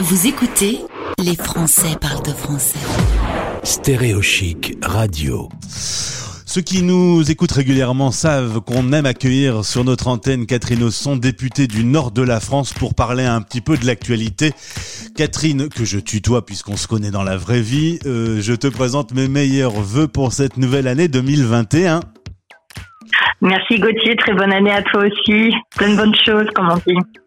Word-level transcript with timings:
Vous 0.00 0.26
écoutez 0.26 0.78
Les 1.18 1.36
Français 1.36 1.94
parlent 2.00 2.24
de 2.24 2.32
français. 2.32 2.78
Stéréochic 3.62 4.78
Radio. 4.82 5.50
Ceux 6.46 6.62
qui 6.62 6.80
nous 6.80 7.30
écoutent 7.30 7.52
régulièrement 7.52 8.10
savent 8.10 8.62
qu'on 8.62 8.94
aime 8.94 9.04
accueillir 9.04 9.62
sur 9.62 9.84
notre 9.84 10.08
antenne 10.08 10.46
Catherine 10.46 10.84
Osson, 10.84 11.16
députée 11.16 11.66
du 11.66 11.84
nord 11.84 12.12
de 12.12 12.22
la 12.22 12.40
France, 12.40 12.72
pour 12.72 12.94
parler 12.94 13.24
un 13.24 13.42
petit 13.42 13.60
peu 13.60 13.76
de 13.76 13.84
l'actualité. 13.84 14.52
Catherine, 15.16 15.68
que 15.68 15.84
je 15.84 15.98
tutoie 15.98 16.46
puisqu'on 16.46 16.78
se 16.78 16.86
connaît 16.86 17.10
dans 17.10 17.22
la 17.22 17.36
vraie 17.36 17.60
vie, 17.60 17.98
euh, 18.06 18.40
je 18.40 18.54
te 18.54 18.68
présente 18.68 19.12
mes 19.12 19.28
meilleurs 19.28 19.82
voeux 19.82 20.08
pour 20.08 20.32
cette 20.32 20.56
nouvelle 20.56 20.88
année 20.88 21.08
2021. 21.08 22.00
Merci 23.42 23.78
Gauthier, 23.78 24.16
très 24.16 24.34
bonne 24.34 24.52
année 24.52 24.70
à 24.70 24.82
toi 24.82 25.04
aussi. 25.06 25.50
Plein 25.74 25.92
de 25.92 25.96
bonnes 25.96 26.14
choses, 26.14 26.46
comme 26.54 26.68
on. 26.68 26.78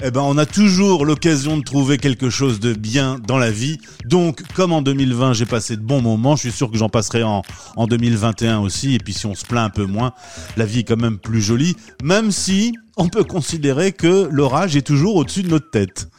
Eh 0.03 0.11
ben, 0.11 0.21
on 0.21 0.37
a 0.37 0.45
toujours 0.45 1.05
l'occasion 1.05 1.57
de 1.57 1.63
trouver 1.63 1.97
quelque 1.97 2.29
chose 2.29 2.59
de 2.59 2.73
bien 2.73 3.17
dans 3.27 3.39
la 3.39 3.49
vie. 3.49 3.79
Donc, 4.05 4.43
comme 4.53 4.73
en 4.73 4.83
2020, 4.83 5.33
j'ai 5.33 5.47
passé 5.47 5.75
de 5.75 5.81
bons 5.81 6.01
moments, 6.01 6.35
je 6.35 6.41
suis 6.41 6.51
sûr 6.51 6.69
que 6.69 6.77
j'en 6.77 6.89
passerai 6.89 7.23
en 7.23 7.41
2021 7.87 8.59
aussi. 8.59 8.93
Et 8.93 8.99
puis, 8.99 9.13
si 9.13 9.25
on 9.25 9.33
se 9.33 9.45
plaint 9.45 9.65
un 9.65 9.71
peu 9.71 9.85
moins, 9.85 10.13
la 10.55 10.65
vie 10.65 10.81
est 10.81 10.83
quand 10.83 11.01
même 11.01 11.17
plus 11.17 11.41
jolie. 11.41 11.75
Même 12.03 12.29
si 12.29 12.73
on 12.95 13.09
peut 13.09 13.23
considérer 13.23 13.91
que 13.91 14.29
l'orage 14.31 14.75
est 14.75 14.85
toujours 14.85 15.15
au-dessus 15.15 15.41
de 15.41 15.49
notre 15.49 15.71
tête. 15.71 16.09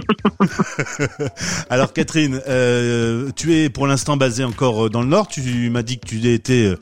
Alors 1.70 1.92
Catherine, 1.92 2.40
euh, 2.48 3.30
tu 3.36 3.54
es 3.54 3.68
pour 3.68 3.86
l'instant 3.86 4.16
basée 4.16 4.44
encore 4.44 4.90
dans 4.90 5.02
le 5.02 5.08
Nord. 5.08 5.28
Tu 5.28 5.70
m'as 5.70 5.82
dit 5.82 5.98
que 5.98 6.06
tu 6.06 6.26
étais 6.32 6.74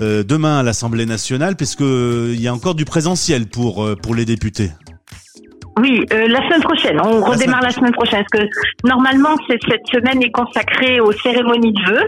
euh, 0.00 0.22
demain 0.22 0.58
à 0.58 0.62
l'Assemblée 0.62 1.06
nationale, 1.06 1.56
puisque 1.56 1.80
il 1.80 2.40
y 2.40 2.48
a 2.48 2.54
encore 2.54 2.74
du 2.74 2.84
présentiel 2.84 3.46
pour 3.46 3.84
euh, 3.84 3.96
pour 3.96 4.14
les 4.14 4.24
députés. 4.24 4.70
Oui, 5.78 6.00
euh, 6.10 6.26
la 6.28 6.42
semaine 6.46 6.62
prochaine. 6.62 6.98
On 7.04 7.22
redémarre 7.22 7.60
la 7.60 7.70
semaine 7.70 7.92
prochaine. 7.92 8.24
Parce 8.30 8.44
que 8.44 8.48
normalement, 8.88 9.36
cette 9.46 9.86
semaine 9.92 10.22
est 10.22 10.30
consacrée 10.30 11.00
aux 11.00 11.12
cérémonies 11.12 11.72
de 11.72 11.92
vœux. 11.92 12.06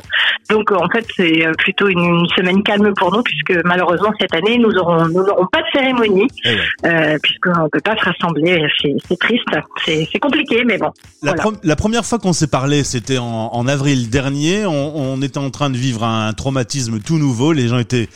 Donc, 0.49 0.73
en 0.73 0.89
fait, 0.89 1.07
c'est 1.15 1.47
euh, 1.47 1.53
plutôt 1.59 1.89
une, 1.89 2.27
semaine 2.35 2.63
calme 2.63 2.95
pour 2.97 3.13
nous, 3.13 3.23
puisque 3.23 3.63
malheureusement, 3.65 4.11
cette 4.19 4.35
année, 4.35 4.57
nous 4.57 4.71
aurons, 4.79 5.07
nous 5.09 5.23
n'aurons 5.23 5.47
pas 5.53 5.61
de 5.61 5.67
cérémonie, 5.75 6.29
eh 6.45 6.57
euh, 6.87 7.19
puisqu'on 7.23 7.65
ne 7.65 7.69
peut 7.69 7.81
pas 7.81 7.95
se 7.97 8.05
rassembler. 8.07 8.67
C'est 8.81 9.19
triste. 9.19 9.45
C'est 9.85 10.19
compliqué, 10.19 10.65
mais 10.65 10.79
bon. 10.79 10.91
La, 11.23 11.35
la 11.63 11.77
première 11.77 12.07
fois 12.07 12.19
qu'on 12.19 12.33
s'est 12.33 12.47
parlé, 12.47 12.85
c'était 12.85 13.19
en, 13.19 13.51
en, 13.53 13.69
avril 13.69 14.09
dernier. 14.09 14.65
On, 14.65 14.97
on, 14.97 15.21
était 15.21 15.39
en 15.39 15.51
train 15.51 15.69
de 15.69 15.77
vivre 15.77 16.05
un 16.05 16.33
traumatisme 16.33 17.01
tout 17.01 17.19
nouveau. 17.19 17.53
Les 17.53 17.69
gens 17.69 17.79
étaient 17.79 18.09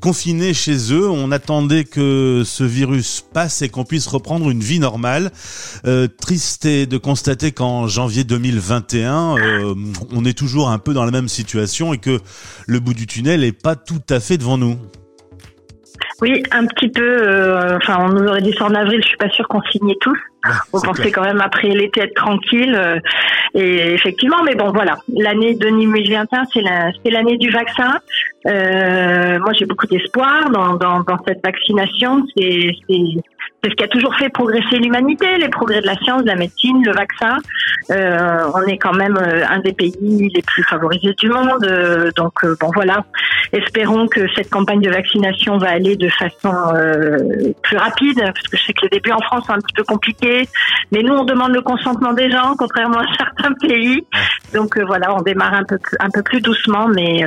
confinés 0.00 0.52
chez 0.52 0.92
eux. 0.92 1.08
On 1.08 1.32
attendait 1.32 1.84
que 1.84 2.42
ce 2.44 2.64
virus 2.64 3.24
passe 3.32 3.62
et 3.62 3.70
qu'on 3.70 3.84
puisse 3.84 4.06
reprendre 4.06 4.50
une 4.50 4.60
vie 4.60 4.80
normale 4.80 4.97
mal. 4.98 5.30
Euh, 5.86 6.08
triste 6.08 6.64
est 6.66 6.86
de 6.86 6.98
constater 6.98 7.52
qu'en 7.52 7.86
janvier 7.86 8.24
2021, 8.24 9.36
euh, 9.36 9.74
on 10.14 10.24
est 10.24 10.36
toujours 10.36 10.68
un 10.68 10.78
peu 10.78 10.92
dans 10.92 11.04
la 11.04 11.10
même 11.10 11.28
situation 11.28 11.94
et 11.94 11.98
que 11.98 12.20
le 12.66 12.80
bout 12.80 12.94
du 12.94 13.06
tunnel 13.06 13.40
n'est 13.40 13.52
pas 13.52 13.76
tout 13.76 14.02
à 14.10 14.20
fait 14.20 14.36
devant 14.36 14.58
nous. 14.58 14.76
Oui, 16.20 16.42
un 16.50 16.66
petit 16.66 16.88
peu. 16.88 17.02
Euh, 17.02 17.76
enfin, 17.76 17.98
on 18.00 18.08
nous 18.08 18.26
aurait 18.26 18.42
dit 18.42 18.52
ça 18.58 18.64
en 18.64 18.74
avril. 18.74 19.00
Je 19.02 19.08
suis 19.08 19.16
pas 19.16 19.30
sûre 19.30 19.46
qu'on 19.48 19.62
signait 19.62 19.96
tous. 20.00 20.18
on 20.72 20.80
pensait 20.80 21.10
quand 21.12 21.22
même 21.22 21.40
après 21.40 21.68
l'été 21.68 22.00
être 22.00 22.14
tranquille. 22.14 22.76
et 23.54 23.94
effectivement, 23.94 24.42
mais 24.44 24.54
bon, 24.54 24.72
voilà. 24.72 24.98
L'année 25.16 25.54
2021, 25.54 26.44
c'est 26.52 27.10
l'année 27.10 27.36
du 27.36 27.50
vaccin. 27.50 27.98
moi, 28.44 29.52
j'ai 29.52 29.66
beaucoup 29.66 29.86
d'espoir 29.86 30.50
dans, 30.50 30.74
dans, 30.74 31.00
dans, 31.00 31.18
cette 31.26 31.42
vaccination. 31.44 32.24
C'est 32.36 32.72
c'est 33.62 33.70
ce 33.70 33.74
qui 33.74 33.84
a 33.84 33.88
toujours 33.88 34.14
fait 34.14 34.28
progresser 34.28 34.76
l'humanité, 34.76 35.26
les 35.36 35.48
progrès 35.48 35.80
de 35.80 35.86
la 35.86 35.96
science, 35.96 36.22
de 36.22 36.28
la 36.28 36.36
médecine, 36.36 36.80
le 36.84 36.92
vaccin. 36.92 37.38
Euh, 37.90 38.44
on 38.54 38.62
est 38.66 38.78
quand 38.78 38.92
même 38.92 39.16
euh, 39.16 39.44
un 39.48 39.58
des 39.58 39.72
pays 39.72 40.30
les 40.32 40.42
plus 40.42 40.62
favorisés 40.62 41.14
du 41.18 41.28
monde. 41.28 41.64
Euh, 41.64 42.10
donc 42.16 42.44
euh, 42.44 42.54
bon 42.60 42.70
voilà, 42.72 43.04
espérons 43.52 44.06
que 44.06 44.28
cette 44.36 44.50
campagne 44.50 44.80
de 44.80 44.90
vaccination 44.90 45.58
va 45.58 45.70
aller 45.70 45.96
de 45.96 46.08
façon 46.08 46.52
plus 47.62 47.76
rapide, 47.76 48.20
parce 48.20 48.46
que 48.46 48.56
je 48.56 48.62
sais 48.62 48.72
que 48.72 48.82
les 48.82 48.90
débuts 48.90 49.12
en 49.12 49.20
France 49.20 49.46
sont 49.46 49.54
un 49.54 49.58
petit 49.58 49.74
peu 49.74 49.84
compliqués. 49.84 50.48
Mais 50.92 51.02
nous, 51.02 51.14
on 51.14 51.24
demande 51.24 51.52
le 51.52 51.62
consentement 51.62 52.12
des 52.12 52.30
gens, 52.30 52.54
contrairement 52.56 52.98
à 52.98 53.06
certains 53.18 53.54
pays. 53.54 54.06
Donc 54.54 54.78
voilà, 54.78 55.14
on 55.14 55.22
démarre 55.22 55.54
un 55.54 55.64
peu 55.64 55.78
un 55.98 56.10
peu 56.10 56.22
plus 56.22 56.40
doucement, 56.40 56.88
mais 56.88 57.24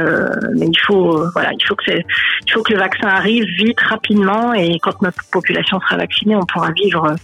mais 0.56 0.68
il 0.68 0.80
faut 0.80 1.26
voilà, 1.34 1.52
il 1.52 1.66
faut 1.66 1.76
que 1.76 1.92
il 1.92 2.52
faut 2.52 2.64
que 2.64 2.74
le 2.74 2.80
vaccin 2.80 3.08
arrive 3.08 3.44
vite, 3.58 3.80
rapidement, 3.82 4.54
et 4.54 4.78
quand 4.82 5.02
notre 5.02 5.24
population 5.32 5.80
sera 5.82 5.98
vaccinée 5.98 6.21
on 6.28 6.46
pourra 6.46 6.72
vivre 6.72 7.16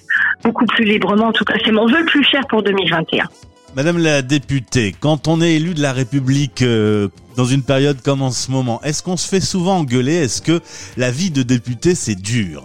beaucoup 0.43 0.65
plus 0.65 0.85
librement. 0.85 1.27
En 1.27 1.31
tout 1.31 1.45
cas, 1.45 1.55
c'est 1.63 1.71
mon 1.71 1.85
vœu 1.85 1.99
le 1.99 2.05
plus 2.05 2.23
cher 2.23 2.41
pour 2.49 2.63
2021. 2.63 3.25
Madame 3.75 3.99
la 3.99 4.21
députée, 4.21 4.95
quand 4.99 5.27
on 5.27 5.41
est 5.41 5.53
élu 5.53 5.73
de 5.73 5.81
la 5.81 5.93
République 5.93 6.63
euh, 6.63 7.09
dans 7.35 7.45
une 7.45 7.61
période 7.61 8.01
comme 8.01 8.21
en 8.21 8.31
ce 8.31 8.49
moment, 8.49 8.81
est-ce 8.83 9.03
qu'on 9.03 9.17
se 9.17 9.27
fait 9.27 9.41
souvent 9.41 9.77
engueuler? 9.77 10.15
Est-ce 10.15 10.41
que 10.41 10.61
la 10.95 11.11
vie 11.11 11.29
de 11.29 11.43
député, 11.43 11.93
c'est 11.93 12.15
dur? 12.15 12.63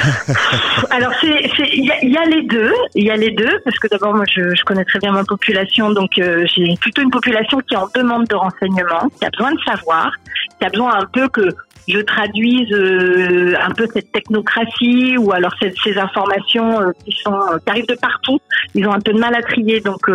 Alors 0.90 1.12
il 1.22 1.84
y, 1.84 2.16
a 2.16 2.24
les 2.24 2.42
deux, 2.46 2.72
il 2.94 3.04
y 3.04 3.10
a 3.10 3.16
les 3.16 3.32
deux 3.32 3.60
parce 3.64 3.78
que 3.78 3.88
d'abord 3.88 4.14
moi 4.14 4.24
je, 4.32 4.64
connais 4.64 4.84
très 4.86 4.98
bien 4.98 5.12
ma 5.12 5.24
population 5.24 5.90
donc 5.90 6.18
euh, 6.18 6.46
j'ai 6.54 6.74
plutôt 6.80 7.02
une 7.02 7.10
population 7.10 7.58
qui 7.68 7.76
en 7.76 7.86
demande 7.94 8.26
de 8.26 8.34
renseignements, 8.34 9.10
qui 9.18 9.26
a 9.26 9.30
besoin 9.30 9.52
de 9.52 9.60
savoir, 9.60 10.10
qui 10.58 10.66
a 10.66 10.70
besoin 10.70 10.94
un 10.94 11.04
peu 11.12 11.28
que 11.28 11.42
je 11.88 11.98
traduise 12.00 12.72
euh, 12.72 13.54
un 13.60 13.70
peu 13.70 13.86
cette 13.92 14.12
technocratie 14.12 15.16
ou 15.18 15.32
alors 15.32 15.52
ces, 15.60 15.72
ces 15.82 15.98
informations 15.98 16.80
euh, 16.80 16.90
qui 17.04 17.12
sont 17.12 17.34
euh, 17.34 17.58
qui 17.58 17.70
arrivent 17.70 17.88
de 17.88 17.96
partout. 18.00 18.38
Ils 18.74 18.86
ont 18.86 18.92
un 18.92 19.00
peu 19.00 19.12
de 19.12 19.18
mal 19.18 19.34
à 19.34 19.42
trier, 19.42 19.80
donc 19.80 20.08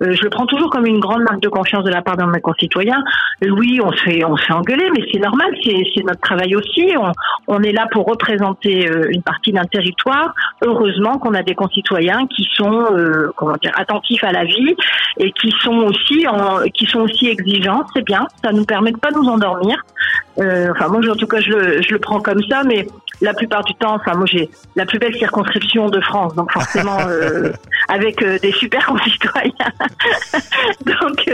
je 0.00 0.22
le 0.22 0.30
prends 0.30 0.46
toujours 0.46 0.70
comme 0.70 0.86
une 0.86 1.00
grande 1.00 1.22
marque 1.22 1.40
de 1.40 1.48
confiance 1.48 1.84
de 1.84 1.90
la 1.90 2.00
part 2.00 2.16
de 2.16 2.24
mes 2.24 2.40
concitoyens. 2.40 3.02
oui, 3.42 3.80
on 3.82 3.92
se 3.92 4.02
fait 4.02 4.24
on 4.24 4.36
se 4.36 4.44
fait 4.44 4.52
engueuler, 4.52 4.88
mais 4.96 5.04
c'est 5.12 5.18
normal, 5.18 5.48
c'est 5.62 6.04
notre 6.04 6.20
travail 6.20 6.54
aussi. 6.56 6.94
On, 6.96 7.12
on 7.48 7.62
est 7.62 7.72
là 7.72 7.86
pour 7.90 8.06
représenter 8.06 8.88
une 9.10 9.22
partie 9.22 9.52
d'un 9.52 9.64
territoire. 9.64 10.34
Heureusement 10.62 11.18
qu'on 11.18 11.34
a 11.34 11.42
des 11.42 11.54
concitoyens 11.54 12.26
qui 12.28 12.48
sont 12.54 12.86
comment 13.36 13.56
dire 13.62 13.72
attentifs 13.76 14.24
à 14.24 14.32
la 14.32 14.44
vie 14.44 14.74
et 15.18 15.32
qui 15.32 15.52
sont 15.62 15.78
aussi 15.78 16.26
en, 16.26 16.62
qui 16.72 16.86
sont 16.86 17.00
aussi 17.00 17.28
exigeants. 17.28 17.84
C'est 17.94 18.04
bien, 18.04 18.26
ça 18.42 18.52
nous 18.52 18.64
permet 18.64 18.92
de 18.92 18.98
pas 18.98 19.10
nous 19.10 19.28
endormir. 19.28 19.82
Euh, 20.40 20.70
enfin, 20.70 20.88
moi, 20.88 21.00
en 21.10 21.16
tout 21.16 21.26
cas, 21.26 21.40
je 21.40 21.50
le, 21.50 21.82
je 21.82 21.92
le 21.92 21.98
prends 21.98 22.20
comme 22.20 22.42
ça, 22.48 22.62
mais 22.64 22.86
la 23.20 23.34
plupart 23.34 23.64
du 23.64 23.74
temps, 23.74 23.94
enfin, 23.94 24.14
moi, 24.14 24.26
j'ai 24.26 24.48
la 24.76 24.86
plus 24.86 24.98
belle 24.98 25.14
circonscription 25.16 25.88
de 25.88 26.00
France, 26.00 26.34
donc 26.34 26.52
forcément, 26.52 26.98
euh, 27.08 27.52
avec 27.88 28.22
euh, 28.22 28.38
des 28.38 28.52
super 28.52 28.86
concitoyens. 28.86 29.52
donc, 30.84 31.30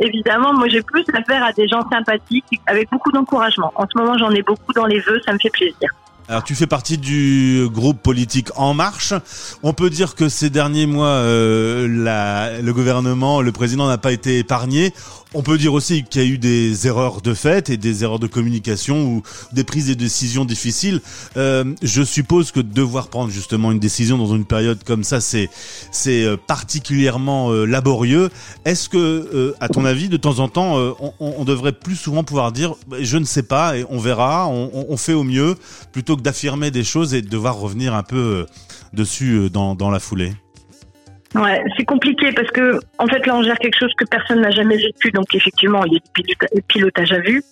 évidemment, 0.00 0.54
moi, 0.54 0.68
j'ai 0.68 0.82
plus 0.82 1.04
affaire 1.12 1.44
à 1.44 1.52
des 1.52 1.68
gens 1.68 1.88
sympathiques, 1.90 2.44
avec 2.66 2.90
beaucoup 2.90 3.12
d'encouragement. 3.12 3.72
En 3.74 3.86
ce 3.86 3.98
moment, 3.98 4.16
j'en 4.18 4.30
ai 4.30 4.42
beaucoup 4.42 4.72
dans 4.72 4.86
les 4.86 5.00
vœux, 5.00 5.20
ça 5.26 5.32
me 5.32 5.38
fait 5.38 5.50
plaisir. 5.50 5.90
Alors 6.28 6.42
tu 6.42 6.56
fais 6.56 6.66
partie 6.66 6.98
du 6.98 7.68
groupe 7.70 8.02
politique 8.02 8.48
En 8.56 8.74
Marche. 8.74 9.14
On 9.62 9.72
peut 9.72 9.90
dire 9.90 10.16
que 10.16 10.28
ces 10.28 10.50
derniers 10.50 10.86
mois, 10.86 11.06
euh, 11.06 11.86
la, 11.88 12.60
le 12.60 12.72
gouvernement, 12.72 13.42
le 13.42 13.52
président 13.52 13.86
n'a 13.86 13.98
pas 13.98 14.10
été 14.10 14.38
épargné. 14.38 14.92
On 15.34 15.42
peut 15.42 15.58
dire 15.58 15.74
aussi 15.74 16.04
qu'il 16.04 16.22
y 16.22 16.24
a 16.24 16.28
eu 16.28 16.38
des 16.38 16.86
erreurs 16.86 17.20
de 17.20 17.34
fait 17.34 17.68
et 17.68 17.76
des 17.76 18.04
erreurs 18.04 18.20
de 18.20 18.28
communication 18.28 19.04
ou 19.04 19.22
des 19.52 19.64
prises 19.64 19.88
de 19.88 19.94
décisions 19.94 20.44
difficiles. 20.44 21.00
Euh, 21.36 21.64
je 21.82 22.02
suppose 22.02 22.52
que 22.52 22.60
devoir 22.60 23.08
prendre 23.08 23.30
justement 23.30 23.72
une 23.72 23.80
décision 23.80 24.18
dans 24.18 24.34
une 24.34 24.44
période 24.44 24.82
comme 24.84 25.04
ça, 25.04 25.20
c'est 25.20 25.50
c'est 25.90 26.24
euh, 26.24 26.36
particulièrement 26.36 27.50
euh, 27.50 27.64
laborieux. 27.64 28.30
Est-ce 28.64 28.88
que, 28.88 28.96
euh, 28.96 29.54
à 29.60 29.68
ton 29.68 29.84
avis, 29.84 30.08
de 30.08 30.16
temps 30.16 30.38
en 30.38 30.48
temps, 30.48 30.76
on, 31.20 31.44
devrait 31.44 31.72
plus 31.72 31.96
souvent 31.96 32.24
pouvoir 32.24 32.52
dire, 32.52 32.74
bah, 32.86 32.98
je 33.00 33.18
ne 33.18 33.24
sais 33.24 33.42
pas 33.42 33.76
et 33.76 33.84
on 33.90 33.98
verra, 33.98 34.48
on, 34.48 34.96
fait 34.96 35.12
au 35.12 35.24
mieux, 35.24 35.56
plutôt 35.92 36.16
d'affirmer 36.16 36.70
des 36.70 36.84
choses 36.84 37.14
et 37.14 37.22
de 37.22 37.28
devoir 37.28 37.56
revenir 37.56 37.94
un 37.94 38.02
peu 38.02 38.46
dessus 38.92 39.50
dans, 39.50 39.74
dans 39.74 39.90
la 39.90 40.00
foulée? 40.00 40.32
Ouais, 41.36 41.62
c'est 41.76 41.84
compliqué 41.84 42.32
parce 42.32 42.50
que 42.50 42.80
en 42.98 43.06
fait 43.06 43.26
là 43.26 43.36
on 43.36 43.42
gère 43.42 43.58
quelque 43.58 43.78
chose 43.78 43.92
que 43.96 44.06
personne 44.06 44.40
n'a 44.40 44.50
jamais 44.50 44.76
vécu, 44.76 45.10
donc 45.10 45.34
effectivement 45.34 45.84
il 45.84 45.92
y 45.92 45.96
a 45.96 46.54
du 46.54 46.62
pilotage 46.62 47.12
à 47.12 47.18
vue. 47.18 47.42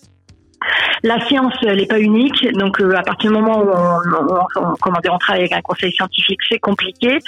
La 1.02 1.20
science, 1.26 1.54
elle 1.66 1.76
n'est 1.76 1.86
pas 1.86 1.98
unique, 1.98 2.50
donc 2.54 2.80
euh, 2.80 2.94
à 2.96 3.02
partir 3.02 3.30
du 3.30 3.36
moment 3.36 3.60
où 3.60 3.70
on, 3.70 4.62
on, 4.62 4.74
comment 4.80 5.00
dire, 5.00 5.12
on 5.12 5.18
travaille 5.18 5.42
avec 5.42 5.52
un 5.52 5.60
conseil 5.60 5.92
scientifique, 5.92 6.38
c'est 6.48 6.58
compliqué. 6.58 7.18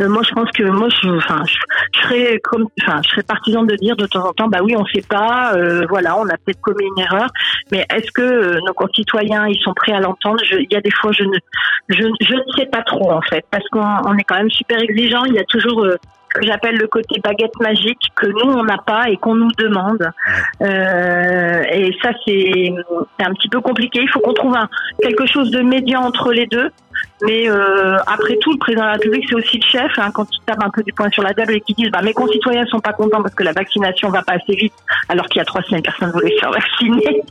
Euh, 0.00 0.08
moi, 0.08 0.22
je 0.26 0.32
pense 0.32 0.50
que 0.52 0.62
moi, 0.62 0.88
je, 1.02 1.08
enfin, 1.16 1.42
je, 1.46 2.00
serais 2.00 2.40
comme, 2.42 2.66
enfin, 2.82 3.00
je 3.04 3.10
serais 3.10 3.22
partisan 3.22 3.64
de 3.64 3.74
dire 3.76 3.96
de 3.96 4.06
temps 4.06 4.26
en 4.26 4.32
temps, 4.32 4.48
bah 4.48 4.60
oui, 4.62 4.74
on 4.76 4.84
sait 4.86 5.04
pas, 5.06 5.52
euh, 5.54 5.84
voilà, 5.88 6.18
on 6.18 6.26
a 6.26 6.36
peut-être 6.38 6.60
commis 6.60 6.84
une 6.96 7.02
erreur, 7.02 7.28
mais 7.70 7.86
est-ce 7.94 8.10
que 8.12 8.58
nos 8.66 8.74
concitoyens, 8.74 9.46
ils 9.46 9.60
sont 9.60 9.74
prêts 9.74 9.92
à 9.92 10.00
l'entendre? 10.00 10.40
Il 10.52 10.66
y 10.70 10.76
a 10.76 10.80
des 10.80 10.92
fois, 10.92 11.12
je 11.12 11.24
ne, 11.24 11.38
je, 11.88 12.04
je 12.20 12.34
ne 12.34 12.52
sais 12.56 12.66
pas 12.66 12.82
trop 12.82 13.12
en 13.12 13.22
fait, 13.22 13.44
parce 13.50 13.68
qu'on 13.68 14.16
est 14.16 14.24
quand 14.24 14.36
même 14.36 14.50
super 14.50 14.80
exigeant. 14.80 15.24
Il 15.24 15.34
y 15.34 15.38
a 15.38 15.44
toujours 15.44 15.86
que 16.34 16.44
j'appelle 16.46 16.76
le 16.76 16.86
côté 16.86 17.20
baguette 17.20 17.58
magique 17.60 18.00
que 18.14 18.26
nous 18.26 18.52
on 18.52 18.64
n'a 18.64 18.78
pas 18.78 19.08
et 19.08 19.16
qu'on 19.16 19.34
nous 19.34 19.50
demande. 19.58 20.10
Euh, 20.62 21.62
et 21.72 21.96
ça 22.02 22.10
c'est 22.26 22.74
un 23.20 23.32
petit 23.34 23.48
peu 23.48 23.60
compliqué. 23.60 24.00
Il 24.02 24.08
faut 24.08 24.20
qu'on 24.20 24.34
trouve 24.34 24.56
un, 24.56 24.68
quelque 25.02 25.26
chose 25.26 25.50
de 25.50 25.60
médian 25.60 26.02
entre 26.02 26.32
les 26.32 26.46
deux. 26.46 26.70
Mais 27.22 27.50
euh, 27.50 27.96
après 28.06 28.36
tout, 28.40 28.52
le 28.52 28.58
président 28.58 28.82
de 28.82 28.86
la 28.86 28.92
République, 28.92 29.24
c'est 29.28 29.34
aussi 29.34 29.58
le 29.58 29.66
chef. 29.66 29.98
Hein, 29.98 30.10
quand 30.14 30.26
il 30.32 30.40
tape 30.46 30.62
un 30.62 30.70
peu 30.70 30.82
du 30.82 30.92
poing 30.92 31.10
sur 31.10 31.22
la 31.22 31.34
table 31.34 31.54
et 31.54 31.60
qu'il 31.60 31.74
dit 31.74 31.90
bah, 31.90 32.00
mes 32.02 32.12
concitoyens 32.12 32.64
sont 32.66 32.80
pas 32.80 32.92
contents 32.92 33.22
parce 33.22 33.34
que 33.34 33.42
la 33.42 33.52
vaccination 33.52 34.08
va 34.10 34.22
pas 34.22 34.34
assez 34.34 34.54
vite, 34.54 34.74
alors 35.08 35.26
qu'il 35.26 35.38
y 35.38 35.42
a 35.42 35.44
trois 35.44 35.62
semaines 35.62 35.82
personne 35.82 36.08
ne 36.08 36.12
voulait 36.12 36.34
se 36.34 36.40
faire 36.40 36.52
vacciner. 36.52 37.22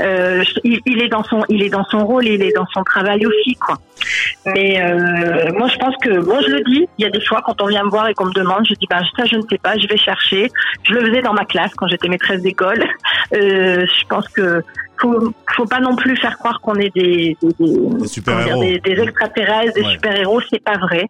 Euh, 0.00 0.44
il, 0.64 0.80
il, 0.84 1.02
est 1.02 1.08
dans 1.08 1.24
son, 1.24 1.44
il 1.48 1.62
est 1.62 1.70
dans 1.70 1.84
son 1.84 2.06
rôle, 2.06 2.26
il 2.26 2.42
est 2.42 2.52
dans 2.52 2.66
son 2.72 2.82
travail 2.84 3.24
aussi, 3.26 3.54
quoi. 3.54 3.76
Mais 4.46 4.82
euh, 4.82 5.52
moi, 5.54 5.68
je 5.68 5.76
pense 5.76 5.94
que, 6.02 6.20
bon, 6.20 6.40
je 6.40 6.50
le 6.50 6.60
dis, 6.62 6.88
il 6.98 7.04
y 7.04 7.06
a 7.06 7.10
des 7.10 7.20
fois 7.20 7.42
quand 7.44 7.60
on 7.60 7.66
vient 7.66 7.84
me 7.84 7.90
voir 7.90 8.08
et 8.08 8.14
qu'on 8.14 8.26
me 8.26 8.34
demande, 8.34 8.66
je 8.68 8.74
dis 8.74 8.86
bah 8.88 9.00
ça, 9.16 9.24
je 9.24 9.36
ne 9.36 9.42
sais 9.42 9.58
pas, 9.58 9.76
je 9.78 9.86
vais 9.86 9.96
chercher. 9.96 10.50
Je 10.84 10.94
le 10.94 11.06
faisais 11.06 11.22
dans 11.22 11.34
ma 11.34 11.44
classe 11.44 11.72
quand 11.76 11.86
j'étais 11.88 12.08
maîtresse 12.08 12.42
d'école. 12.42 12.84
Euh, 13.34 13.86
je 13.86 14.06
pense 14.08 14.28
que 14.28 14.62
faut, 15.00 15.32
faut 15.60 15.66
pas 15.66 15.80
non 15.80 15.94
plus 15.96 16.16
faire 16.16 16.38
croire 16.38 16.60
qu'on 16.62 16.74
est 16.76 16.94
des, 16.94 17.36
des, 17.42 17.52
des, 17.98 18.06
super-héros. 18.08 18.62
des, 18.62 18.78
des 18.78 19.02
extraterrestres, 19.02 19.74
des 19.74 19.82
Ouais. 19.82 19.92
super-héros, 19.92 20.40
c'est 20.50 20.62
pas 20.64 20.78
vrai. 20.78 21.04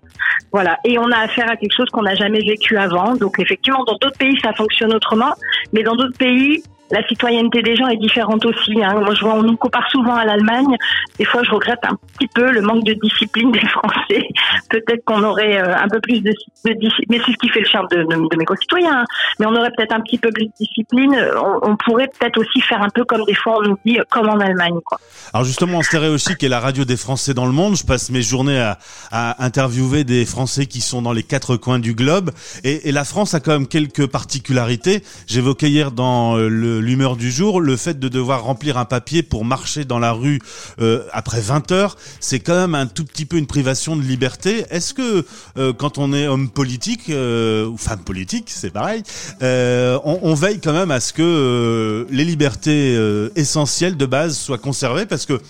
Voilà. 0.52 0.78
Et 0.84 0.98
on 0.98 1.10
a 1.10 1.18
affaire 1.18 1.48
à 1.50 1.56
quelque 1.56 1.74
chose 1.74 1.88
qu'on 1.90 2.02
n'a 2.02 2.14
jamais 2.16 2.40
vécu 2.40 2.76
avant. 2.76 3.14
Donc 3.14 3.38
effectivement, 3.38 3.84
dans 3.84 3.96
d'autres 4.00 4.18
pays, 4.18 4.36
ça 4.42 4.52
fonctionne 4.52 4.92
autrement, 4.92 5.32
mais 5.72 5.82
dans 5.82 5.94
d'autres 5.94 6.18
pays, 6.18 6.62
la 6.90 7.06
citoyenneté 7.06 7.62
des 7.62 7.76
gens 7.76 7.88
est 7.88 7.96
différente 7.96 8.44
aussi. 8.44 8.82
Hein. 8.82 9.00
Moi, 9.00 9.14
je 9.14 9.20
vois, 9.20 9.34
on 9.34 9.42
nous 9.42 9.56
compare 9.56 9.88
souvent 9.90 10.14
à 10.14 10.24
l'Allemagne. 10.24 10.76
Des 11.18 11.24
fois, 11.24 11.42
je 11.42 11.50
regrette 11.50 11.78
un 11.84 11.96
petit 12.18 12.28
peu 12.34 12.50
le 12.50 12.60
manque 12.62 12.84
de 12.84 12.94
discipline 12.94 13.52
des 13.52 13.60
Français. 13.68 14.26
Peut-être 14.68 15.04
qu'on 15.04 15.22
aurait 15.22 15.60
euh, 15.60 15.74
un 15.76 15.88
peu 15.88 16.00
plus 16.00 16.20
de, 16.20 16.30
discipline, 16.30 17.04
mais 17.08 17.20
c'est 17.24 17.32
ce 17.32 17.36
qui 17.38 17.48
fait 17.48 17.60
le 17.60 17.66
charme 17.66 17.86
de, 17.90 18.36
mes 18.36 18.44
concitoyens. 18.44 19.00
hein. 19.00 19.04
Mais 19.38 19.46
on 19.46 19.54
aurait 19.54 19.70
peut-être 19.76 19.94
un 19.94 20.00
petit 20.00 20.18
peu 20.18 20.30
plus 20.30 20.46
de 20.46 20.52
discipline. 20.58 21.16
On, 21.62 21.76
pourrait 21.76 22.08
peut-être 22.18 22.38
aussi 22.38 22.60
faire 22.60 22.82
un 22.82 22.88
peu 22.90 23.04
comme 23.04 23.24
des 23.24 23.34
fois 23.34 23.58
on 23.60 23.68
nous 23.68 23.78
dit, 23.86 23.98
comme 24.10 24.28
en 24.28 24.38
Allemagne. 24.40 24.78
Quoi. 24.84 24.98
Alors 25.32 25.44
justement, 25.44 25.78
en 25.78 25.82
Stéréo 25.82 26.18
Chic 26.18 26.42
est 26.42 26.48
la 26.48 26.60
radio 26.60 26.84
des 26.84 26.96
Français 26.96 27.34
dans 27.34 27.46
le 27.46 27.52
monde. 27.52 27.76
Je 27.76 27.84
passe 27.86 28.10
mes 28.10 28.22
journées 28.22 28.60
à, 28.60 28.78
à 29.12 29.44
interviewer 29.44 30.04
des 30.04 30.24
Français 30.26 30.66
qui 30.66 30.80
sont 30.80 31.02
dans 31.02 31.12
les 31.12 31.22
quatre 31.22 31.56
coins 31.56 31.78
du 31.78 31.94
globe. 31.94 32.30
Et, 32.64 32.88
et 32.88 32.92
la 32.92 33.04
France 33.04 33.34
a 33.34 33.40
quand 33.40 33.52
même 33.52 33.66
quelques 33.68 34.06
particularités. 34.06 35.02
J'évoquais 35.26 35.68
hier 35.68 35.92
dans 35.92 36.36
euh, 36.36 36.48
le- 36.48 36.79
l'humeur 36.80 37.16
du 37.16 37.30
jour 37.30 37.60
le 37.60 37.76
fait 37.76 37.98
de 37.98 38.08
devoir 38.08 38.42
remplir 38.44 38.78
un 38.78 38.84
papier 38.84 39.22
pour 39.22 39.44
marcher 39.44 39.84
dans 39.84 39.98
la 39.98 40.12
rue 40.12 40.40
euh, 40.80 41.04
après 41.12 41.40
20 41.40 41.70
heures. 41.72 41.96
C'est 42.20 42.40
quand 42.40 42.54
même 42.54 42.74
un 42.74 42.86
tout 42.86 43.04
petit 43.04 43.26
peu 43.26 43.36
une 43.36 43.46
privation 43.46 43.96
de 43.96 44.02
liberté. 44.02 44.64
Est-ce 44.70 44.94
que 44.94 45.24
euh, 45.56 45.72
quand 45.72 45.98
on 45.98 46.12
est 46.12 46.26
homme 46.26 46.50
politique 46.50 47.10
euh, 47.10 47.66
ou 47.66 47.76
femme 47.76 48.00
politique, 48.00 48.46
c'est 48.48 48.70
pareil, 48.70 49.02
euh, 49.42 49.98
on, 50.04 50.18
on 50.22 50.34
veille 50.34 50.60
quand 50.60 50.72
même 50.72 50.90
à 50.90 51.00
ce 51.00 51.12
que 51.12 51.22
euh, 51.22 52.04
les 52.10 52.24
libertés 52.24 52.94
euh, 52.96 53.30
essentielles 53.36 53.96
de 53.96 54.06
base 54.06 54.36
soient 54.36 54.58
conservées? 54.58 55.06
Parce 55.06 55.26
que 55.26 55.40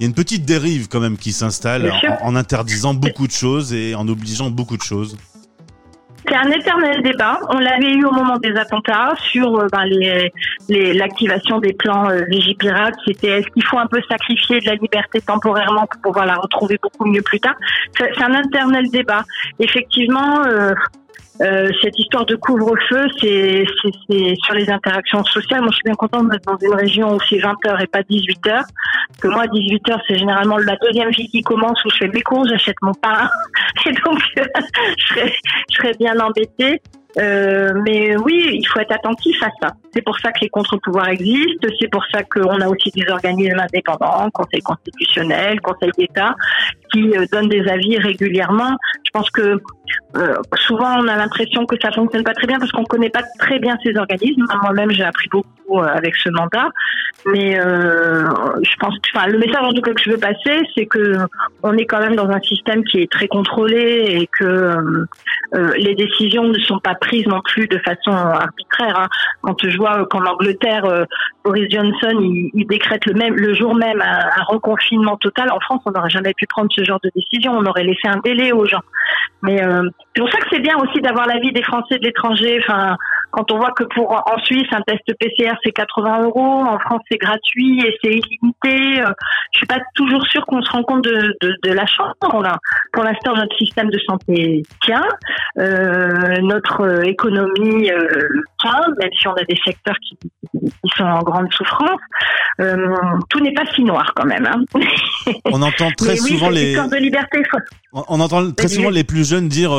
il 0.00 0.02
y 0.02 0.04
a 0.04 0.08
une 0.08 0.14
petite 0.14 0.44
dérive 0.44 0.88
quand 0.88 0.98
même 0.98 1.16
qui 1.16 1.32
s'installe 1.32 1.92
en 2.22 2.34
interdisant 2.34 2.94
beaucoup 2.94 3.28
de 3.28 3.32
choses 3.32 3.72
et 3.72 3.94
en 3.94 4.08
obligeant 4.08 4.50
beaucoup 4.50 4.76
de 4.76 4.82
choses. 4.82 5.16
C'est 6.26 6.34
un 6.34 6.50
éternel 6.50 7.02
débat. 7.02 7.38
On 7.50 7.58
l'avait 7.58 7.92
eu 7.92 8.04
au 8.04 8.10
moment 8.10 8.38
des 8.38 8.56
attentats 8.56 9.14
sur 9.18 9.58
euh, 9.58 9.66
ben, 9.70 9.84
les, 9.84 10.32
les- 10.68 10.94
l'activation 10.94 11.58
des 11.58 11.74
plans 11.74 12.08
euh, 12.08 12.22
Vigipirate. 12.28 12.94
C'était 13.06 13.40
est-ce 13.40 13.48
qu'il 13.48 13.64
faut 13.64 13.78
un 13.78 13.86
peu 13.86 14.00
sacrifier 14.08 14.60
de 14.60 14.66
la 14.66 14.74
liberté 14.74 15.20
temporairement 15.20 15.86
pour 15.86 16.00
pouvoir 16.00 16.26
la 16.26 16.36
retrouver 16.36 16.78
beaucoup 16.82 17.04
mieux 17.04 17.22
plus 17.22 17.40
tard? 17.40 17.56
C'est 17.98 18.10
c'est 18.16 18.24
un 18.24 18.40
éternel 18.42 18.90
débat. 18.90 19.24
Effectivement, 19.58 20.42
euh, 20.46 20.74
euh, 21.40 21.68
cette 21.82 21.98
histoire 21.98 22.24
de 22.26 22.36
couvre-feu, 22.36 23.06
c'est 23.20 23.64
sur 24.44 24.54
les 24.54 24.70
interactions 24.70 25.24
sociales. 25.24 25.62
Moi, 25.62 25.70
je 25.70 25.76
suis 25.76 25.84
bien 25.84 25.94
contente 25.94 26.30
d'être 26.30 26.44
dans 26.44 26.58
une 26.58 26.74
région 26.74 27.14
où 27.14 27.18
c'est 27.28 27.38
20 27.38 27.54
heures 27.66 27.80
et 27.80 27.88
pas 27.88 28.02
18 28.02 28.46
heures. 28.46 28.64
Parce 29.08 29.20
que 29.20 29.28
moi, 29.28 29.46
18 29.48 29.88
heures, 29.90 30.02
c'est 30.06 30.16
généralement 30.16 30.58
la 30.58 30.76
deuxième 30.76 31.10
vie 31.10 31.28
qui 31.28 31.42
commence 31.42 31.84
où 31.84 31.90
je 31.90 31.96
fais 31.96 32.08
mes 32.08 32.22
courses, 32.22 32.48
j'achète 32.48 32.76
mon 32.82 32.94
pain. 32.94 33.28
Et 33.86 33.92
donc, 34.04 34.20
je 34.36 35.06
serais, 35.06 35.34
je 35.70 35.76
serais 35.76 35.94
bien 35.98 36.18
embêtée. 36.20 36.80
Euh, 37.16 37.72
mais 37.84 38.16
oui, 38.16 38.50
il 38.54 38.66
faut 38.66 38.80
être 38.80 38.92
attentif 38.92 39.36
à 39.42 39.48
ça. 39.62 39.74
C'est 39.92 40.02
pour 40.02 40.18
ça 40.18 40.32
que 40.32 40.40
les 40.42 40.48
contre-pouvoirs 40.48 41.08
existent. 41.08 41.68
C'est 41.80 41.88
pour 41.88 42.04
ça 42.12 42.22
qu'on 42.24 42.60
a 42.60 42.68
aussi 42.68 42.90
des 42.90 43.08
organismes 43.08 43.60
indépendants, 43.60 44.28
Conseil 44.32 44.60
constitutionnel, 44.62 45.60
Conseil 45.60 45.90
d'État, 45.96 46.34
qui 46.94 47.16
euh, 47.16 47.26
donnent 47.32 47.48
des 47.48 47.66
avis 47.68 47.98
régulièrement. 47.98 48.76
Je 49.04 49.10
pense 49.12 49.30
que 49.30 49.58
euh, 50.16 50.34
souvent 50.54 50.92
on 51.00 51.08
a 51.08 51.16
l'impression 51.16 51.66
que 51.66 51.76
ça 51.82 51.90
fonctionne 51.90 52.24
pas 52.24 52.34
très 52.34 52.46
bien 52.46 52.58
parce 52.58 52.72
qu'on 52.72 52.84
connaît 52.84 53.10
pas 53.10 53.24
très 53.38 53.58
bien 53.58 53.76
ces 53.82 53.96
organismes. 53.96 54.44
Moi-même, 54.62 54.90
j'ai 54.90 55.04
appris 55.04 55.28
beaucoup 55.30 55.78
euh, 55.80 55.82
avec 55.82 56.14
ce 56.16 56.30
mandat, 56.30 56.68
mais 57.26 57.54
je 57.56 58.76
pense, 58.80 58.94
enfin, 59.14 59.26
le 59.28 59.38
message 59.38 59.62
en 59.62 59.72
tout 59.72 59.82
cas 59.82 59.92
que 59.92 60.02
je 60.02 60.10
veux 60.10 60.18
passer, 60.18 60.56
c'est 60.74 60.86
que 60.86 61.16
on 61.62 61.76
est 61.76 61.86
quand 61.86 62.00
même 62.00 62.16
dans 62.16 62.28
un 62.28 62.40
système 62.40 62.84
qui 62.84 62.98
est 63.00 63.10
très 63.10 63.28
contrôlé 63.28 64.20
et 64.20 64.28
que 64.38 64.76
les 65.76 65.94
décisions 65.94 66.44
ne 66.44 66.58
sont 66.60 66.80
pas 66.80 66.94
prises 66.94 67.26
non 67.26 67.40
plus 67.40 67.66
de 67.68 67.78
façon 67.78 68.10
arbitraire. 68.10 68.98
hein. 68.98 69.08
Quand 69.42 69.56
je 69.66 69.76
vois 69.76 70.06
qu'en 70.10 70.24
Angleterre, 70.24 70.84
Boris 71.44 71.70
Johnson, 71.70 72.16
il, 72.20 72.50
il 72.52 72.66
décrète 72.66 73.06
le 73.06 73.14
même, 73.14 73.34
le 73.34 73.54
jour 73.54 73.74
même 73.74 74.02
un, 74.02 74.20
un 74.40 74.44
reconfinement 74.48 75.16
total. 75.16 75.50
En 75.50 75.60
France, 75.60 75.80
on 75.86 75.92
n'aurait 75.92 76.10
jamais 76.10 76.34
pu 76.36 76.46
prendre 76.46 76.70
ce 76.76 76.83
genre 76.84 77.00
de 77.02 77.10
décision. 77.14 77.52
On 77.52 77.64
aurait 77.66 77.84
laissé 77.84 78.06
un 78.06 78.18
délai 78.24 78.52
aux 78.52 78.66
gens. 78.66 78.82
Mais 79.42 79.62
euh, 79.62 79.88
c'est 80.14 80.20
pour 80.20 80.30
ça 80.30 80.38
que 80.38 80.46
c'est 80.50 80.60
bien 80.60 80.76
aussi 80.78 81.00
d'avoir 81.00 81.26
l'avis 81.26 81.52
des 81.52 81.62
Français 81.62 81.98
de 81.98 82.04
l'étranger. 82.04 82.58
Enfin, 82.62 82.96
quand 83.34 83.50
on 83.52 83.58
voit 83.58 83.72
que 83.72 83.84
pour 83.94 84.10
en 84.12 84.38
Suisse 84.44 84.68
un 84.72 84.80
test 84.82 85.02
PCR 85.18 85.54
c'est 85.64 85.72
80 85.72 86.22
euros, 86.24 86.62
en 86.64 86.78
France 86.78 87.02
c'est 87.10 87.18
gratuit 87.18 87.80
et 87.80 87.96
c'est 88.02 88.10
illimité. 88.12 89.00
euh, 89.02 89.12
je 89.54 89.58
suis 89.58 89.66
pas 89.66 89.78
toujours 89.94 90.24
sûre 90.26 90.44
qu'on 90.46 90.60
se 90.62 90.70
rend 90.72 90.82
compte 90.82 91.04
de, 91.04 91.36
de, 91.40 91.54
de 91.62 91.72
la 91.72 91.86
chance 91.86 92.12
qu'on 92.20 92.44
a. 92.44 92.56
Pour 92.92 93.04
l'instant, 93.04 93.34
notre 93.34 93.56
système 93.56 93.88
de 93.88 93.98
santé 94.00 94.62
tient, 94.84 95.06
euh, 95.58 96.40
notre 96.42 96.80
euh, 96.82 97.02
économie 97.02 97.90
euh, 97.90 98.28
tient, 98.60 98.80
même 98.98 99.10
si 99.18 99.28
on 99.28 99.32
a 99.34 99.44
des 99.44 99.56
secteurs 99.64 99.94
qui, 100.08 100.18
qui 100.50 100.90
sont 100.96 101.04
en 101.04 101.22
grande 101.22 101.52
souffrance. 101.52 102.00
Tout 103.30 103.40
n'est 103.40 103.54
pas 103.54 103.64
si 103.74 103.84
noir 103.84 104.12
quand 104.16 104.26
même. 104.26 104.46
Hein. 104.46 104.80
On 105.46 105.60
entend 105.62 105.90
très 105.96 106.20
oui, 106.20 106.30
souvent 106.30 106.50
les 106.50 106.74
de 106.74 106.96
liberté. 106.96 107.42
On 107.92 108.04
on 108.08 108.20
entend 108.20 108.50
très 108.52 108.68
souvent 108.68 108.90
les 108.90 109.02
plus 109.02 109.28
jeunes 109.28 109.48
dire 109.48 109.72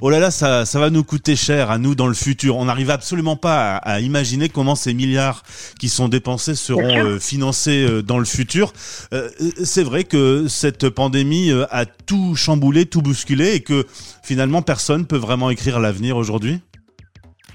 oh 0.00 0.10
là 0.10 0.18
là 0.18 0.30
ça 0.30 0.64
ça 0.64 0.78
va 0.78 0.88
nous 0.88 1.04
coûter 1.04 1.36
cher 1.36 1.70
à 1.70 1.76
nous 1.78 1.94
dans 1.94 2.06
le 2.06 2.14
futur. 2.14 2.56
On 2.56 2.64
n'arrive 2.66 2.90
absolument 3.02 3.34
pas 3.34 3.78
à, 3.78 3.94
à 3.94 4.00
imaginer 4.00 4.48
comment 4.48 4.76
ces 4.76 4.94
milliards 4.94 5.42
qui 5.80 5.88
sont 5.88 6.08
dépensés 6.08 6.54
seront 6.54 6.96
euh, 6.96 7.18
financés 7.18 7.84
euh, 7.84 8.00
dans 8.00 8.20
le 8.20 8.24
futur. 8.24 8.72
Euh, 9.12 9.28
c'est 9.64 9.82
vrai 9.82 10.04
que 10.04 10.46
cette 10.46 10.88
pandémie 10.88 11.50
a 11.70 11.84
tout 11.84 12.36
chamboulé, 12.36 12.86
tout 12.86 13.02
bousculé 13.02 13.54
et 13.54 13.60
que 13.60 13.84
finalement 14.22 14.62
personne 14.62 15.04
peut 15.04 15.16
vraiment 15.16 15.50
écrire 15.50 15.80
l'avenir 15.80 16.16
aujourd'hui? 16.16 16.60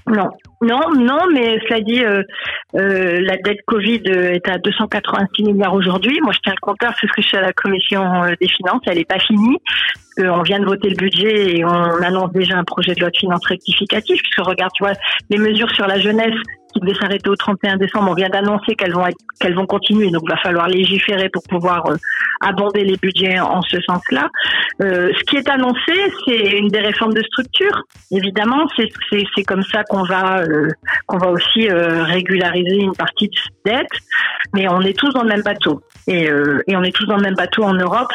Non, 0.06 0.28
non, 0.62 0.80
non, 0.96 1.18
mais 1.32 1.58
cela 1.68 1.80
dit, 1.80 2.02
euh, 2.02 2.22
euh, 2.74 3.20
la 3.20 3.36
dette 3.36 3.60
Covid 3.66 4.02
est 4.06 4.48
à 4.48 4.58
286 4.58 5.44
milliards 5.44 5.74
aujourd'hui. 5.74 6.18
Moi, 6.22 6.32
je 6.32 6.40
tiens 6.42 6.54
le 6.54 6.60
compteur 6.60 6.90
parce 6.90 7.12
que 7.12 7.22
je 7.22 7.26
suis 7.26 7.36
à 7.36 7.42
la 7.42 7.52
commission 7.52 8.02
des 8.40 8.48
finances. 8.48 8.82
Elle 8.86 8.98
n'est 8.98 9.04
pas 9.04 9.18
finie. 9.18 9.58
Euh, 10.18 10.30
on 10.30 10.42
vient 10.42 10.58
de 10.58 10.64
voter 10.64 10.90
le 10.90 10.96
budget 10.96 11.58
et 11.58 11.64
on 11.64 12.02
annonce 12.02 12.32
déjà 12.32 12.56
un 12.56 12.64
projet 12.64 12.94
de 12.94 13.00
loi 13.00 13.10
de 13.10 13.16
finances 13.16 13.46
rectificatif. 13.46 14.20
Puisque 14.20 14.46
regarde, 14.46 14.72
tu 14.74 14.82
vois, 14.82 14.94
les 15.30 15.38
mesures 15.38 15.70
sur 15.70 15.86
la 15.86 15.98
jeunesse 16.00 16.34
qui 16.80 16.94
s'arrêter 16.94 17.28
au 17.30 17.36
31 17.36 17.76
décembre, 17.76 18.10
on 18.10 18.14
vient 18.14 18.28
d'annoncer 18.28 18.74
qu'elles 18.74 18.92
vont 18.94 19.04
qu'elles 19.40 19.54
vont 19.54 19.66
continuer. 19.66 20.10
Donc, 20.10 20.22
il 20.26 20.30
va 20.30 20.36
falloir 20.38 20.68
légiférer 20.68 21.28
pour 21.28 21.42
pouvoir 21.48 21.86
euh, 21.90 21.96
abonder 22.40 22.84
les 22.84 22.96
budgets 22.96 23.38
en 23.40 23.62
ce 23.62 23.80
sens-là. 23.80 24.28
Euh, 24.82 25.10
ce 25.16 25.22
qui 25.24 25.36
est 25.36 25.48
annoncé, 25.48 25.92
c'est 26.26 26.56
une 26.58 26.68
des 26.68 26.80
réformes 26.80 27.14
de 27.14 27.22
structure. 27.22 27.82
Évidemment, 28.10 28.66
c'est 28.76 28.88
c'est 29.10 29.24
c'est 29.34 29.42
comme 29.44 29.62
ça 29.62 29.82
qu'on 29.84 30.02
va 30.04 30.40
euh, 30.42 30.68
qu'on 31.06 31.18
va 31.18 31.30
aussi 31.30 31.68
euh, 31.68 32.02
régulariser 32.04 32.76
une 32.76 32.94
partie 32.94 33.28
de 33.28 33.34
cette 33.34 33.54
dette. 33.76 33.92
Mais 34.54 34.68
on 34.68 34.80
est 34.80 34.96
tous 34.96 35.12
dans 35.12 35.22
le 35.22 35.28
même 35.28 35.42
bateau 35.42 35.82
et 36.06 36.24
et 36.68 36.76
on 36.76 36.82
est 36.82 36.94
tous 36.94 37.06
dans 37.06 37.16
le 37.16 37.22
même 37.22 37.34
bateau 37.34 37.64
en 37.64 37.74
Europe. 37.74 38.10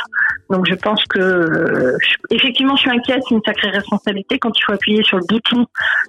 Donc 0.49 0.65
je 0.67 0.75
pense 0.75 1.03
que 1.05 1.95
effectivement, 2.31 2.75
je 2.75 2.81
suis 2.81 2.89
inquiète. 2.91 3.21
C'est 3.27 3.35
une 3.35 3.41
sacrée 3.45 3.69
responsabilité 3.69 4.39
quand 4.39 4.51
il 4.57 4.63
faut 4.63 4.73
appuyer 4.73 5.03
sur 5.03 5.17
le 5.17 5.25
bouton 5.27 5.65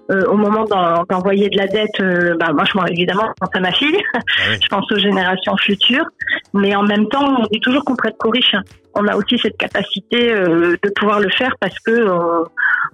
au 0.08 0.36
moment 0.36 0.64
d'en- 0.64 1.04
d'envoyer 1.10 1.48
de 1.50 1.56
la 1.58 1.66
dette. 1.66 2.00
euh, 2.00 2.34
bah, 2.46 2.52
moi, 2.52 2.64
je 2.64 2.76
m'en 2.78 2.86
évidemment, 2.86 3.28
je 3.28 3.32
pense 3.40 3.54
à 3.54 3.60
ma 3.60 3.72
fille. 3.72 3.96
oui. 4.14 4.58
je 4.62 4.68
pense 4.68 4.90
aux 4.90 4.98
générations 4.98 5.56
futures. 5.56 6.06
Mais 6.52 6.74
en 6.74 6.82
même 6.82 7.08
temps, 7.08 7.42
on 7.42 7.46
dit 7.50 7.60
toujours 7.60 7.84
qu'on 7.84 7.96
prête 7.96 8.16
qu'aux 8.18 8.30
riches. 8.30 8.56
On 8.94 9.06
a 9.08 9.16
aussi 9.16 9.38
cette 9.38 9.56
capacité 9.56 10.32
euh, 10.32 10.76
de 10.80 10.90
pouvoir 10.90 11.18
le 11.18 11.28
faire 11.30 11.56
parce 11.58 11.78
que 11.80 11.90
euh, 11.90 12.44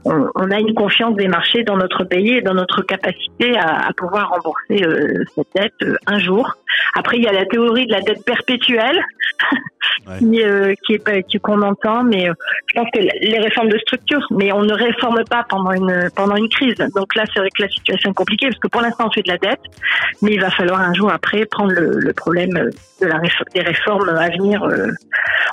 on, 0.05 0.31
on 0.35 0.51
a 0.51 0.59
une 0.59 0.75
confiance 0.75 1.15
des 1.17 1.29
marchés 1.29 1.63
dans 1.63 1.77
notre 1.77 2.05
pays 2.05 2.39
et 2.39 2.41
dans 2.41 2.55
notre 2.55 2.83
capacité 2.83 3.57
à, 3.59 3.89
à 3.89 3.93
pouvoir 3.93 4.31
rembourser 4.31 4.83
euh, 4.83 5.25
cette 5.35 5.49
dette 5.55 5.75
euh, 5.83 5.97
un 6.07 6.19
jour. 6.19 6.57
Après, 6.95 7.19
il 7.19 7.25
y 7.25 7.29
a 7.29 7.33
la 7.33 7.45
théorie 7.45 7.87
de 7.87 7.93
la 7.93 8.01
dette 8.01 8.25
perpétuelle. 8.25 8.99
Qui, 10.19 10.43
euh, 10.43 10.75
qui 10.87 10.95
est 10.95 11.39
qu'on 11.39 11.63
entend, 11.63 12.03
mais 12.05 12.29
euh, 12.29 12.35
je 12.67 12.75
pense 12.81 12.89
que 12.93 12.99
les 13.01 13.39
réformes 13.39 13.69
de 13.69 13.79
structure, 13.79 14.27
mais 14.31 14.53
on 14.53 14.63
ne 14.63 14.73
réforme 14.75 15.23
pas 15.29 15.45
pendant 15.49 15.73
une 15.73 16.09
pendant 16.15 16.37
une 16.37 16.49
crise. 16.49 16.77
Donc 16.95 17.15
là, 17.15 17.25
c'est 17.33 17.41
vrai 17.41 17.49
que 17.57 17.63
la 17.63 17.69
situation 17.69 18.11
est 18.11 18.15
compliquée 18.15 18.49
parce 18.49 18.61
que 18.61 18.69
pour 18.69 18.81
l'instant, 18.81 19.07
on 19.09 19.11
fait 19.13 19.23
de 19.23 19.29
la 19.29 19.39
dette, 19.39 19.61
mais 20.23 20.33
il 20.33 20.41
va 20.41 20.51
falloir 20.51 20.81
un 20.81 20.95
jour 20.95 21.11
après 21.13 21.45
prendre 21.47 21.73
le, 21.73 21.99
le 22.01 22.13
problème 22.13 22.71
de 23.01 23.07
la 23.07 23.17
réf- 23.19 23.53
des 23.55 23.63
réformes 23.63 24.09
à 24.11 24.29
venir 24.29 24.63
euh, 24.63 24.89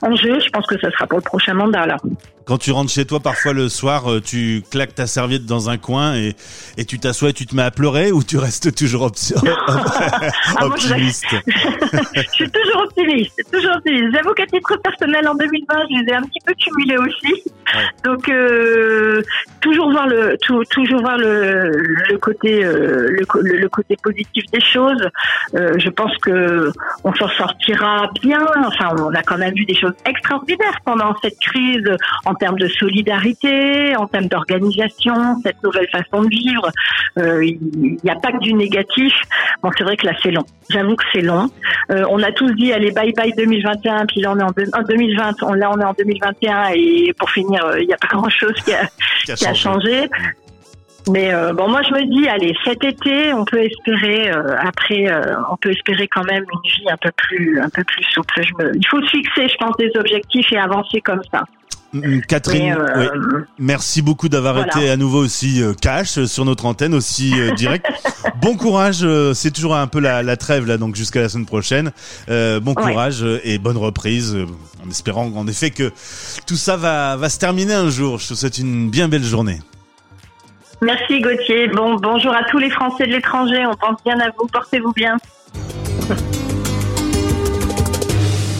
en 0.01 0.13
jeu 0.17 0.37
je 0.41 0.49
pense 0.49 0.65
que 0.67 0.77
ça 0.79 0.91
sera 0.91 1.07
pour 1.07 1.17
le 1.19 1.23
prochain 1.23 1.53
mandat 1.53 1.85
là. 1.85 1.97
Quand 2.45 2.57
tu 2.57 2.71
rentres 2.71 2.91
chez 2.91 3.03
toi, 3.05 3.19
parfois 3.19 3.51
le 3.51 3.67
soir, 3.67 4.09
euh, 4.09 4.21
tu 4.21 4.63
claques 4.71 4.95
ta 4.95 5.05
serviette 5.05 5.45
dans 5.45 5.69
un 5.69 5.77
coin 5.77 6.15
et, 6.15 6.33
et 6.77 6.85
tu 6.85 6.97
t'assois 6.97 7.29
et 7.31 7.33
tu 7.33 7.45
te 7.45 7.53
mets 7.53 7.63
à 7.63 7.71
pleurer 7.71 8.11
ou 8.13 8.23
tu 8.23 8.37
restes 8.37 8.73
toujours 8.73 9.11
Ah, 9.67 10.65
moi, 10.65 10.75
je- 10.77 10.87
optimiste? 10.93 11.25
je 12.15 12.21
suis 12.31 12.49
toujours 12.49 12.83
optimiste, 12.83 13.33
toujours 13.51 13.75
optimiste. 13.75 14.05
J'avoue 14.13 14.33
qu'à 14.33 14.45
titre 14.47 14.77
personnel, 14.83 15.27
en 15.27 15.35
2020, 15.35 15.75
je 15.89 16.01
les 16.03 16.11
ai 16.11 16.15
un 16.15 16.21
petit 16.23 16.39
peu 16.45 16.53
cumulés 16.53 16.97
aussi. 16.97 17.43
Donc, 18.05 18.29
euh, 18.29 19.21
toujours 19.61 19.91
voir 19.91 20.07
le, 20.07 20.37
tou- 20.41 20.63
toujours 20.71 21.01
voir 21.01 21.17
le, 21.17 21.71
le 22.09 22.17
côté, 22.17 22.63
euh, 22.63 23.07
le, 23.09 23.25
co- 23.25 23.41
le- 23.41 23.57
le 23.57 23.69
côté 23.69 23.95
positif 24.01 24.45
des 24.53 24.61
choses. 24.61 25.05
Euh, 25.55 25.73
je 25.77 25.89
pense 25.89 26.15
que 26.19 26.71
on 27.03 27.13
s'en 27.13 27.27
sortira 27.29 28.09
bien. 28.21 28.39
Enfin, 28.65 28.95
on 28.99 29.13
a 29.13 29.21
quand 29.23 29.37
même 29.37 29.53
vu 29.53 29.65
des 29.65 29.75
choses 29.75 29.93
extraordinaires 30.05 30.79
pendant 30.85 31.13
cette 31.21 31.39
crise 31.39 31.89
en 32.25 32.33
termes 32.35 32.57
de 32.57 32.67
solidarité, 32.69 33.95
en 33.97 34.07
termes 34.07 34.27
d'organisation, 34.27 35.35
cette 35.43 35.61
nouvelle 35.63 35.87
façon 35.89 36.23
de 36.23 36.29
vivre. 36.29 36.69
Il 37.17 37.97
n'y 38.03 38.09
a 38.09 38.15
pas 38.15 38.31
que 38.31 38.39
du 38.39 38.53
négatif. 38.53 39.13
Bon, 39.61 39.69
c'est 39.77 39.83
vrai 39.83 39.97
que 39.97 40.05
là, 40.05 40.13
c'est 40.23 40.31
long. 40.31 40.45
J'avoue 40.69 40.95
que 40.95 41.03
c'est 41.13 41.21
long. 41.21 41.49
On 41.89 42.21
a 42.23 42.31
tous 42.31 42.51
dit, 42.53 42.71
allez, 42.73 42.91
bye 42.91 43.11
bye 43.13 43.33
2021, 43.37 44.05
puis 44.05 44.21
là, 44.21 44.31
on 44.43 44.61
est 44.61 44.75
en, 44.75 44.79
en 44.79 44.83
2020. 44.83 45.43
On, 45.43 45.53
là, 45.53 45.71
on 45.71 45.79
est 45.79 45.85
en 45.85 45.93
2021, 45.93 46.69
et 46.75 47.13
pour 47.17 47.29
finir, 47.29 47.63
euh, 47.65 47.79
il 47.81 47.87
n'y 47.87 47.93
a 47.93 47.97
pas 47.97 48.07
grand-chose 48.07 48.53
qui 48.65 48.73
a, 48.73 48.87
qui 49.25 49.31
a 49.31 49.35
qui 49.35 49.45
a 49.47 49.53
changé. 49.53 49.91
changé. 49.91 50.09
Mais 51.09 51.33
euh, 51.33 51.53
bon, 51.53 51.69
moi 51.69 51.81
je 51.83 51.93
me 51.93 52.03
dis, 52.03 52.27
allez, 52.27 52.53
cet 52.65 52.83
été, 52.83 53.31
on 53.33 53.45
peut 53.45 53.63
espérer. 53.63 54.29
euh, 54.29 54.57
après, 54.59 55.07
euh, 55.09 55.35
on 55.49 55.55
peut 55.55 55.71
espérer 55.71 56.05
quand 56.09 56.25
même 56.25 56.43
une 56.43 56.71
vie 56.71 56.89
un 56.91 56.97
peu 56.97 57.11
plus, 57.15 57.61
un 57.61 57.69
peu 57.69 57.83
plus 57.85 58.03
souple. 58.11 58.41
Je 58.43 58.51
me- 58.61 58.75
il 58.75 58.85
faut 58.87 59.01
se 59.01 59.09
fixer, 59.11 59.47
je 59.47 59.55
pense, 59.57 59.77
des 59.77 59.89
objectifs 59.97 60.51
et 60.51 60.57
avancer 60.57 60.99
comme 60.99 61.21
ça. 61.31 61.43
Catherine, 62.27 62.75
Mais, 62.95 63.01
euh, 63.05 63.09
oui. 63.15 63.41
merci 63.59 64.01
beaucoup 64.01 64.27
d'avoir 64.29 64.55
voilà. 64.55 64.67
été 64.75 64.89
à 64.89 64.97
nouveau 64.97 65.23
aussi 65.23 65.61
euh, 65.61 65.73
cash 65.73 66.17
euh, 66.17 66.25
sur 66.27 66.43
notre 66.45 66.65
antenne, 66.65 66.93
aussi 66.93 67.39
euh, 67.39 67.53
direct. 67.53 67.85
bon 68.41 68.55
courage, 68.57 68.99
euh, 69.03 69.33
c'est 69.33 69.51
toujours 69.51 69.75
un 69.75 69.87
peu 69.87 69.99
la, 69.99 70.21
la 70.21 70.35
trêve 70.37 70.65
là, 70.67 70.77
donc 70.77 70.95
jusqu'à 70.95 71.21
la 71.21 71.29
semaine 71.29 71.45
prochaine. 71.45 71.91
Euh, 72.29 72.59
bon 72.59 72.73
courage 72.73 73.23
euh, 73.23 73.39
et 73.43 73.57
bonne 73.57 73.77
reprise, 73.77 74.35
euh, 74.35 74.45
en 74.85 74.89
espérant 74.89 75.31
en 75.35 75.47
effet 75.47 75.71
que 75.71 75.91
tout 76.45 76.57
ça 76.57 76.75
va, 76.77 77.15
va 77.15 77.29
se 77.29 77.39
terminer 77.39 77.73
un 77.73 77.89
jour. 77.89 78.19
Je 78.19 78.27
te 78.29 78.33
souhaite 78.33 78.57
une 78.57 78.89
bien 78.89 79.07
belle 79.07 79.23
journée. 79.23 79.59
Merci 80.81 81.21
Gauthier. 81.21 81.69
Bon, 81.69 81.95
bonjour 81.95 82.33
à 82.33 82.43
tous 82.51 82.59
les 82.59 82.69
Français 82.69 83.07
de 83.07 83.11
l'étranger. 83.11 83.65
On 83.65 83.75
pense 83.75 83.97
bien 84.05 84.19
à 84.19 84.29
vous. 84.37 84.45
Portez-vous 84.47 84.91
bien. 84.93 85.17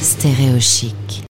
Stéréo 0.02 0.60
chic. 0.60 0.96